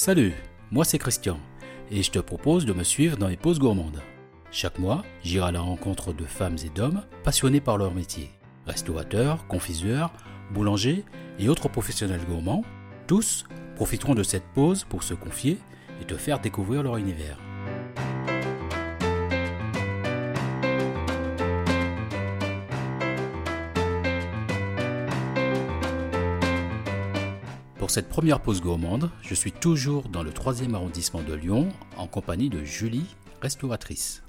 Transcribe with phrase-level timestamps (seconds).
[0.00, 0.32] Salut,
[0.70, 1.40] moi c'est Christian
[1.90, 4.00] et je te propose de me suivre dans les pauses gourmandes.
[4.52, 8.30] Chaque mois, j'irai à la rencontre de femmes et d'hommes passionnés par leur métier.
[8.64, 10.12] Restaurateurs, confiseurs,
[10.52, 11.04] boulangers
[11.40, 12.62] et autres professionnels gourmands,
[13.08, 15.58] tous profiteront de cette pause pour se confier
[16.00, 17.40] et te faire découvrir leur univers.
[27.88, 32.06] Pour cette première pause gourmande, je suis toujours dans le 3e arrondissement de Lyon en
[32.06, 34.22] compagnie de Julie, restauratrice.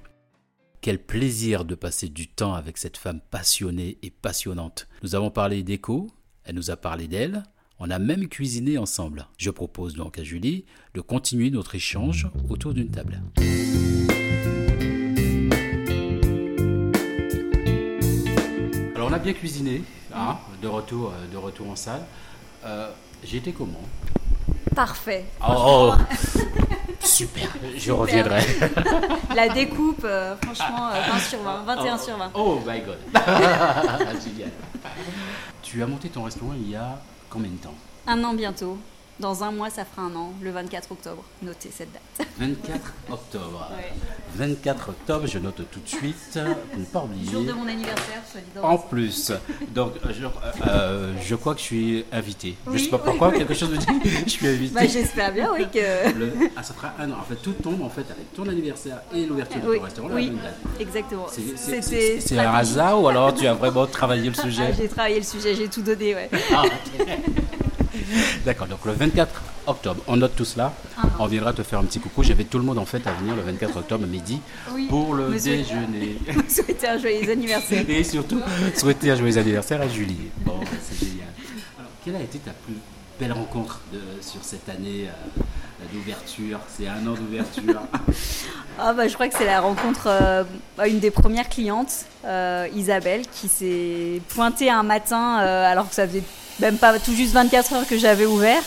[0.80, 4.88] Quel plaisir de passer du temps avec cette femme passionnée et passionnante.
[5.02, 6.06] Nous avons parlé d'écho,
[6.44, 7.42] elle nous a parlé d'elle,
[7.78, 9.26] on a même cuisiné ensemble.
[9.36, 10.64] Je propose donc à Julie
[10.94, 13.20] de continuer notre échange autour d'une table.
[18.94, 19.82] Alors on a bien cuisiné,
[20.14, 22.06] hein, de, retour, euh, de retour en salle.
[22.64, 22.90] Euh,
[23.32, 23.80] Été comment
[24.74, 25.24] Parfait.
[25.48, 25.92] Oh,
[27.00, 28.40] super, je reviendrai.
[29.36, 32.30] La découpe, euh, franchement, euh, 20 sur 20, 21 sur 20.
[32.34, 32.98] Oh my god.
[34.24, 34.50] Génial.
[35.62, 37.74] Tu as monté ton restaurant il y a combien de temps?
[38.06, 38.78] Un an bientôt.
[39.20, 41.22] Dans un mois, ça fera un an, le 24 octobre.
[41.42, 42.26] Notez cette date.
[42.38, 43.70] 24 octobre.
[43.76, 43.92] Ouais.
[44.34, 47.30] 24 octobre, je note tout de suite, pour ne pas oublier.
[47.30, 49.30] Jour de mon anniversaire, soit dit dans En plus,
[49.74, 50.24] donc euh, je,
[50.66, 52.56] euh, je crois que je suis invité.
[52.66, 53.02] je Oui, sais pas oui.
[53.04, 54.74] pourquoi, quelque chose me dit que je suis invité.
[54.74, 56.14] Bah, J'espère bien, oui, que.
[56.18, 57.16] Le- ah, ça fera un an.
[57.20, 60.08] En fait, tout tombe en fait avec ton anniversaire et l'ouverture de Oui, ton restaurant.
[60.12, 60.56] oui, même date.
[60.80, 61.26] exactement.
[61.28, 65.24] C'est- un hasard ou alors tu as vraiment travaillé le Ah, sujet J'ai travaillé le
[65.26, 66.30] sujet, j'ai tout donné, ouais.
[66.54, 66.62] Ah.
[68.44, 70.72] D'accord, donc le 24 octobre, on note tout cela.
[70.96, 71.02] Ah.
[71.18, 72.22] On viendra te faire un petit coucou.
[72.22, 74.40] J'avais tout le monde en fait à venir le 24 octobre midi
[74.72, 75.56] Oui, pour le monsieur.
[75.58, 76.16] déjeuner.
[76.28, 77.84] Vous souhaitez un joyeux anniversaire.
[77.88, 78.40] Et surtout,
[78.76, 80.16] souhaiter un joyeux anniversaire à Julie.
[80.44, 81.28] Bon, c'est génial.
[81.78, 82.74] Alors, quelle a été ta plus
[83.18, 85.42] belle rencontre de- sur cette année euh,
[85.92, 87.62] d'ouverture C'est un an d'ouverture.
[88.82, 90.42] Ah bah, je crois que c'est la rencontre, euh,
[90.88, 96.08] une des premières clientes, euh, Isabelle, qui s'est pointée un matin, euh, alors que ça
[96.08, 96.22] faisait
[96.60, 98.62] même pas tout juste 24 heures que j'avais ouvert,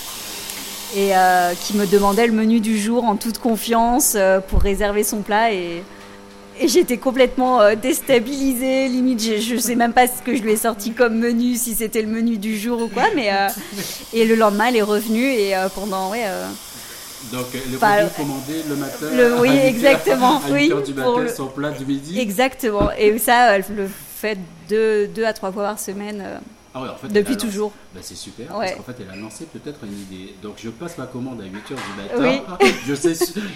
[0.96, 4.16] et euh, qui me demandait le menu du jour en toute confiance
[4.50, 5.52] pour réserver son plat.
[5.52, 5.84] Et,
[6.60, 10.58] et j'étais complètement déstabilisée, limite, je, je sais même pas ce que je lui ai
[10.58, 13.32] sorti comme menu, si c'était le menu du jour ou quoi, mais...
[14.14, 16.12] et le lendemain, elle est revenue, et pendant...
[16.12, 16.28] Ouais,
[17.32, 19.06] Donc, le Pas- revenu commandé le matin.
[19.16, 21.72] Le- oui, à 8 heures- exactement, À 8 oui, du pour matin, le- son plat
[21.72, 22.20] du midi.
[22.20, 22.92] Exactement.
[22.98, 24.38] Et ça, elle le fait
[24.70, 26.38] deux, deux à trois fois par semaine euh,
[26.76, 27.72] Ah ouais, en fait, depuis toujours.
[27.94, 28.66] Bah, c'est super, Ouais.
[28.66, 30.34] parce qu'en fait, elle a lancé peut-être une idée.
[30.42, 32.44] Donc, je passe ma commande à 8h du matin.
[32.60, 32.68] Oui.
[32.88, 33.14] Je, sais,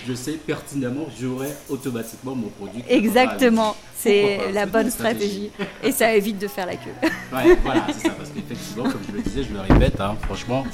[0.07, 2.83] je sais pertinemment que j'aurai automatiquement mon produit.
[2.87, 3.75] Exactement.
[3.95, 5.49] C'est la bonne stratégie.
[5.83, 6.91] Et ça évite de faire la queue.
[7.33, 10.65] Ouais, voilà, c'est ça, parce qu'effectivement, comme je le disais, je le répète, hein, franchement,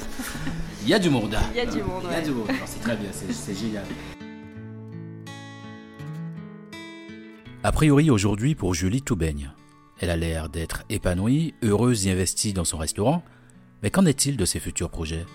[0.83, 1.35] il y a du monde.
[1.53, 2.23] Il y a du monde, Il y a ouais.
[2.23, 2.47] du monde.
[2.65, 3.83] C'est très bien, c'est c'est génial.
[7.63, 9.51] A priori, aujourd'hui, pour Julie, tout baigne.
[10.03, 13.23] Elle a l'air d'être épanouie, heureuse et investie dans son restaurant.
[13.81, 15.25] Mais qu'en est-il de ses futurs projets?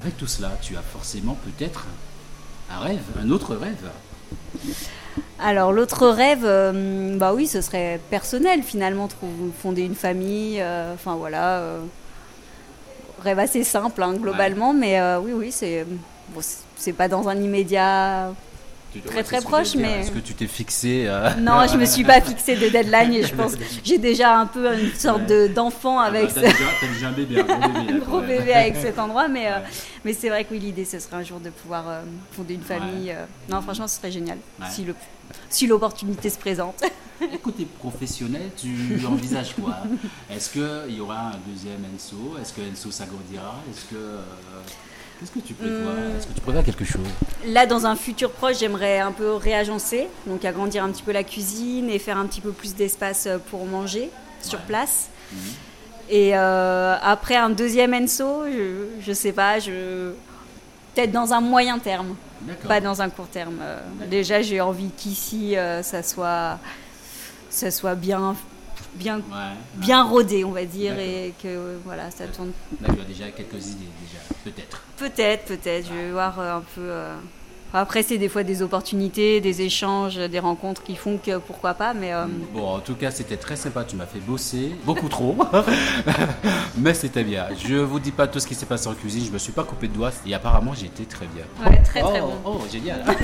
[0.00, 1.86] Avec tout cela, tu as forcément peut-être
[2.72, 3.88] un rêve, un autre rêve.
[5.38, 9.08] Alors l'autre rêve, euh, bah oui, ce serait personnel finalement,
[9.60, 10.60] fonder une famille.
[10.60, 11.82] euh, Enfin voilà, euh,
[13.22, 15.86] rêve assez simple hein, globalement, mais euh, oui, oui, c'est
[16.30, 18.34] bon, c'est- c'est pas dans un immédiat.
[19.00, 21.08] Très, ouais, très ce proche, mais- Est-ce que tu t'es fixé
[21.38, 24.46] Non, je me suis pas fixée de deadline et je pense que j'ai déjà un
[24.46, 27.40] peu une sorte de- d'enfant avec Ah bah, ce- T'as déjà, t'as déjà un bébé,
[27.40, 28.34] un gros bébé.
[28.44, 29.62] gros avec cet endroit, mais, euh, Ouais.
[30.04, 32.02] mais c'est vrai que oui, l'idée ce serait un jour de pouvoir euh,
[32.32, 33.10] fonder une famille.
[33.10, 33.24] euh.
[33.48, 34.66] Non, franchement, ce serait génial Ouais.
[34.70, 34.94] si le
[35.48, 36.82] si l'opportunité se présente.
[37.22, 39.76] Et côté professionnel, tu envisages quoi?
[40.30, 42.36] Est-ce qu'il y aura un deuxième Enso?
[42.40, 44.18] Est-ce que Enso s'agrandira Est-ce que.
[45.22, 46.16] Qu'est-ce que tu prévois Hum.
[46.18, 47.06] Est-ce que tu prévois quelque chose?
[47.46, 51.22] Là, dans un futur proche, j'aimerais un peu réagencer, donc agrandir un petit peu la
[51.22, 54.10] cuisine et faire un petit peu plus d'espace euh, pour manger
[54.42, 54.64] sur Ouais.
[54.66, 55.08] place.
[55.32, 55.38] Mhm.
[56.10, 60.10] Et euh, après un deuxième Enso, je, je sais pas, je
[60.94, 62.16] peut-être dans un moyen terme.
[62.66, 63.58] Pas dans un court terme.
[63.62, 63.78] Euh,
[64.10, 66.58] Déjà, j'ai envie qu'ici, euh, ça soit,
[67.48, 68.34] ça soit bien,
[68.94, 69.22] bien, Ouais.
[69.76, 72.52] bien rodé, on va dire, et que euh, voilà, ça tourne.
[72.80, 74.82] Là, tu as déjà quelques idées, déjà, peut-être.
[74.96, 75.86] Peut-être, peut-être.
[75.88, 76.80] Je vais voir euh, un peu.
[76.82, 77.14] euh,
[77.74, 81.94] Après, c'est des fois des opportunités, des échanges, des rencontres qui font que pourquoi pas,
[81.94, 83.82] mais euh, Bon, en tout cas, c'était très sympa.
[83.84, 85.34] Tu m'as fait bosser, beaucoup trop.
[86.76, 87.46] Mais c'était bien.
[87.66, 89.24] Je vous dis pas tout ce qui s'est passé en cuisine.
[89.26, 90.10] Je me suis pas coupé de doigts.
[90.26, 91.44] Et apparemment, été très bien.
[91.66, 92.58] ouais, très très oh, bon.
[92.60, 93.02] Oh, génial.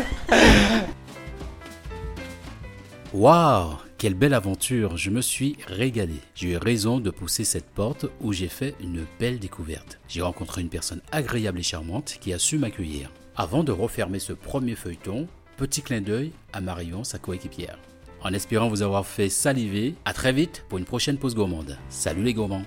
[3.13, 6.15] Waouh Quelle belle aventure, je me suis régalé.
[6.37, 9.99] J'ai eu raison de pousser cette porte où j'ai fait une belle découverte.
[10.07, 13.11] J'ai rencontré une personne agréable et charmante qui a su m'accueillir.
[13.35, 17.77] Avant de refermer ce premier feuilleton, petit clin d'œil à Marion, sa coéquipière.
[18.23, 21.77] En espérant vous avoir fait saliver, à très vite pour une prochaine pause gourmande.
[21.89, 22.67] Salut les gourmands